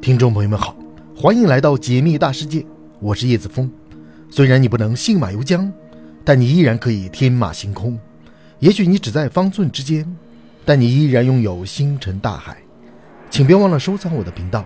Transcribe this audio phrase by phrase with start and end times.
[0.00, 0.74] 听众朋友们好，
[1.14, 2.64] 欢迎来到解密大世界，
[3.00, 3.70] 我是叶子峰。
[4.30, 5.70] 虽然你不能信马由缰，
[6.24, 8.00] 但你依然可以天马行空。
[8.60, 10.06] 也许你只在方寸之间，
[10.64, 12.56] 但你依然拥有星辰大海。
[13.28, 14.64] 请别忘了收藏我的频道，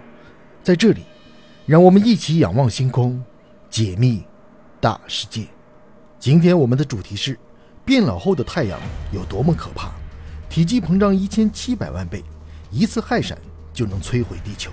[0.62, 1.02] 在这里，
[1.66, 3.20] 让我们一起仰望星空，
[3.68, 4.22] 解密
[4.80, 5.48] 大世界。
[6.16, 7.36] 今天我们的主题是：
[7.84, 8.78] 变老后的太阳
[9.12, 9.90] 有多么可怕？
[10.48, 12.22] 体积膨胀一千七百万倍，
[12.70, 13.36] 一次氦闪
[13.72, 14.70] 就能摧毁地球。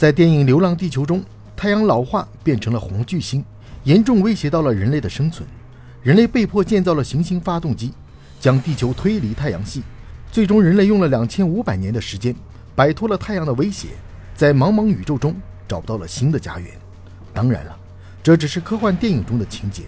[0.00, 1.22] 在电影《流浪地球》中，
[1.54, 3.44] 太阳老化变成了红巨星，
[3.84, 5.46] 严重威胁到了人类的生存。
[6.02, 7.92] 人类被迫建造了行星发动机，
[8.40, 9.82] 将地球推离太阳系。
[10.32, 12.34] 最终，人类用了两千五百年的时间，
[12.74, 13.88] 摆脱了太阳的威胁，
[14.34, 15.36] 在茫茫宇宙中
[15.68, 16.70] 找到了新的家园。
[17.34, 17.78] 当然了，
[18.22, 19.82] 这只是科幻电影中的情节。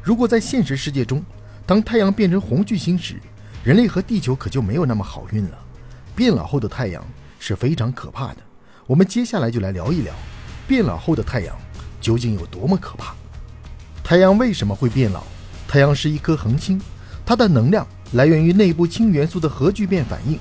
[0.00, 1.20] 如果在现实世界中，
[1.66, 3.16] 当太阳变成红巨星时，
[3.64, 5.58] 人类和地球可就没有那么好运了。
[6.14, 7.04] 变老后的太阳
[7.40, 8.36] 是非常可怕的。
[8.86, 10.14] 我们接下来就来聊一聊，
[10.68, 11.56] 变老后的太阳
[12.00, 13.16] 究竟有多么可怕？
[14.04, 15.24] 太阳为什么会变老？
[15.66, 16.80] 太阳是一颗恒星，
[17.24, 20.38] 它的能量来源于内部氢元素的核聚变反应。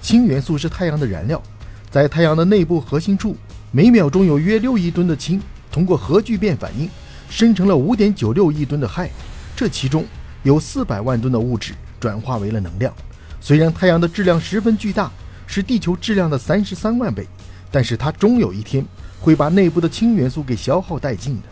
[0.00, 1.42] 氢元素是太阳的燃料，
[1.90, 3.36] 在太阳的内部核心处，
[3.72, 6.88] 每秒钟有约六亿吨的氢通过核聚变反应，
[7.28, 9.10] 生成了五点九六亿吨的氦。
[9.56, 10.06] 这其中
[10.44, 12.94] 有四百万吨的物质转化为了能量。
[13.40, 15.10] 虽然太阳的质量十分巨大，
[15.48, 17.26] 是地球质量的三十三万倍。
[17.70, 18.84] 但是它终有一天
[19.20, 21.42] 会把内部的氢元素给消耗殆尽的，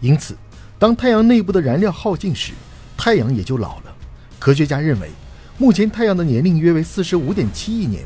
[0.00, 0.36] 因此，
[0.78, 2.52] 当太阳内部的燃料耗尽时，
[2.96, 3.94] 太阳也就老了。
[4.38, 5.10] 科学家认为，
[5.58, 8.04] 目前太阳的年龄约为四十五点七亿年，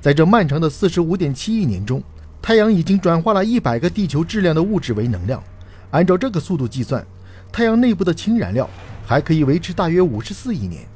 [0.00, 2.02] 在这漫长的四十五点七亿年中，
[2.40, 5.42] 太阳已经转化了一百个地球质量的物质为能量。
[5.90, 7.04] 按照这个速度计算，
[7.52, 8.68] 太阳内部的氢燃料
[9.06, 10.86] 还可以维持大约五十四亿年。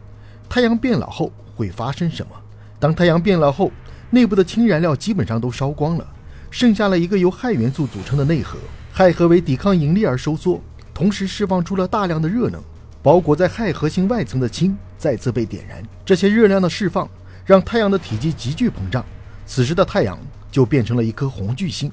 [0.49, 2.33] 太阳变老后会发生什么？
[2.79, 3.71] 当太阳变老后，
[4.11, 6.07] 内部的氢燃料基本上都烧光了。
[6.51, 8.59] 剩下了一个由氦元素组成的内核，
[8.95, 10.63] 氦核为抵抗引力而收缩，
[10.95, 12.63] 同时释放出了大量的热能。
[13.03, 17.09] 包裹在氦核心外层的氢再次被点燃，这些热量的释放
[17.45, 19.05] 让太阳的体积急剧膨胀。
[19.47, 20.19] 此时的太阳
[20.51, 21.91] 就变成了一颗红巨星。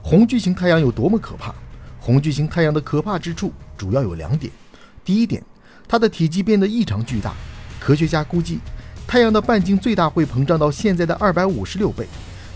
[0.00, 1.54] 红巨星太阳有多么可怕？
[2.00, 4.52] 红巨星太阳的可怕之处主要有两点。
[5.04, 5.42] 第一点，
[5.86, 7.34] 它的体积变得异常巨大。
[7.78, 8.58] 科学家估计，
[9.06, 12.06] 太阳的半径最大会膨胀到现在的二百五十六倍。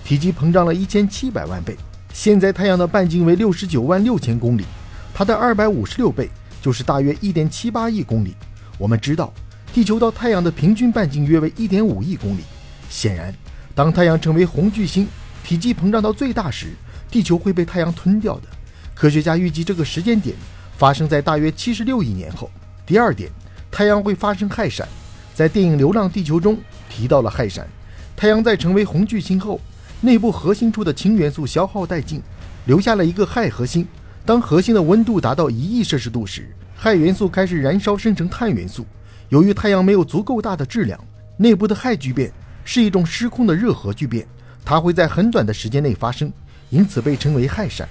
[0.08, 1.76] 体积膨胀了一千七百万倍。
[2.14, 4.64] 现在太阳的半径为六十九万六千公里，
[5.12, 6.30] 它的二百五十六倍
[6.62, 8.34] 就是大约一点七八亿公里。
[8.78, 9.30] 我们知道，
[9.70, 12.40] 地球到太阳的平均半径约为一点五亿公里。
[12.88, 13.34] 显然，
[13.74, 15.06] 当太阳成为红巨星，
[15.44, 16.68] 体积膨胀到最大时，
[17.10, 18.48] 地球会被太阳吞掉的。
[18.94, 20.34] 科学家预计这个时间点
[20.78, 22.50] 发生在大约七十六亿年后。
[22.86, 23.30] 第二点，
[23.70, 24.88] 太阳会发生氦闪，
[25.34, 26.56] 在电影《流浪地球》中
[26.88, 27.68] 提到了氦闪。
[28.16, 29.60] 太阳在成为红巨星后。
[30.00, 32.22] 内部核心处的氢元素消耗殆尽，
[32.66, 33.84] 留下了一个氦核心。
[34.24, 38.86] 当核心的温度达到一亿摄氏度时，氦元素开始燃烧生成碳元素。
[39.28, 40.98] 由于太阳没有足够大的质量，
[41.36, 42.30] 内部的氦聚变
[42.64, 44.24] 是一种失控的热核聚变，
[44.64, 46.32] 它会在很短的时间内发生，
[46.70, 47.88] 因此被称为氦闪。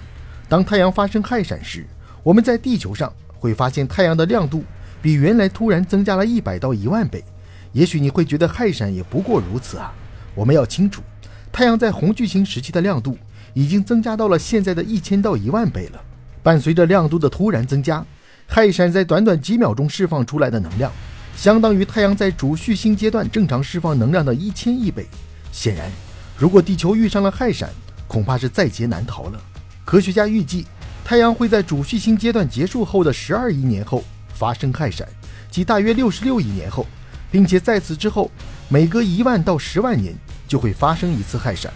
[0.47, 1.85] 当太阳发生氦闪时，
[2.23, 4.63] 我们在地球上会发现太阳的亮度
[5.01, 7.21] 比原来突然增加了一百到一万倍。
[7.73, 9.93] 也许你会觉得氦闪也不过如此啊！
[10.33, 11.01] 我们要清楚。
[11.51, 13.17] 太阳在红巨星时期的亮度
[13.53, 16.01] 已经增加到了现在的一千到一万倍了。
[16.43, 18.05] 伴随着亮度的突然增加，
[18.47, 20.91] 氦闪在短短几秒钟释放出来的能量，
[21.35, 25.05] 相当于太阳在主序星阶段正常释放能量的一千亿倍。
[25.51, 25.89] 显然，
[26.37, 27.69] 如果地球遇上了氦闪，
[28.07, 29.41] 恐怕是在劫难逃了。
[29.83, 30.65] 科学家预计，
[31.03, 34.03] 太阳会在主序星阶段结束后的十二亿年后
[34.33, 35.07] 发生氦闪，
[35.49, 36.85] 即大约六十六亿年后，
[37.31, 38.31] 并且在此之后，
[38.69, 40.15] 每隔一万到十万年。
[40.47, 41.71] 就会发生一次氦闪。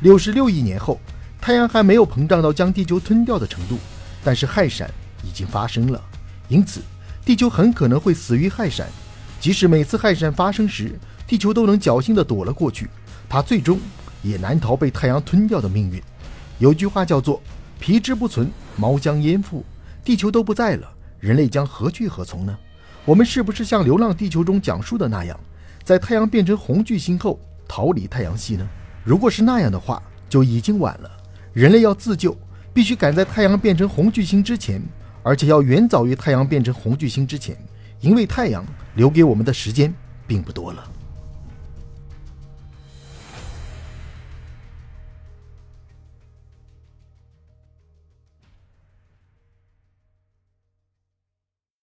[0.00, 1.00] 六十六亿年后，
[1.40, 3.78] 太阳还没有膨胀到将地球吞掉的程度，
[4.24, 4.90] 但是氦闪
[5.22, 6.02] 已经发生了，
[6.48, 6.80] 因此
[7.24, 8.86] 地球很可能会死于氦闪。
[9.38, 12.88] 即使每次氦闪发生时，地球都能侥幸地躲了过去，
[13.28, 13.78] 它最终
[14.22, 16.02] 也难逃被太阳吞掉的命运。
[16.58, 17.40] 有句话叫做
[17.80, 19.64] “皮之不存，毛将焉附”，
[20.04, 20.86] 地球都不在了，
[21.18, 22.58] 人类将何去何从呢？
[23.06, 25.38] 我们是不是像《流浪地球》中讲述的那样，
[25.82, 27.40] 在太阳变成红巨星后？
[27.70, 28.68] 逃离太阳系呢？
[29.04, 31.08] 如果是那样的话，就已经晚了。
[31.52, 32.36] 人类要自救，
[32.74, 34.82] 必须赶在太阳变成红巨星之前，
[35.22, 37.56] 而且要远早于太阳变成红巨星之前，
[38.00, 39.94] 因为太阳留给我们的时间
[40.26, 40.84] 并不多了。